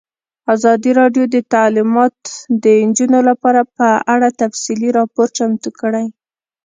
[0.55, 2.17] ازادي راډیو د تعلیمات
[2.63, 6.05] د نجونو لپاره په اړه تفصیلي راپور چمتو کړی.